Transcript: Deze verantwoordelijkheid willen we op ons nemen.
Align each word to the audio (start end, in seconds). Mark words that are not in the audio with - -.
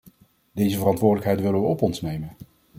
Deze 0.53 0.77
verantwoordelijkheid 0.77 1.41
willen 1.41 1.59
we 1.61 1.65
op 1.65 1.81
ons 1.81 2.01
nemen. 2.01 2.31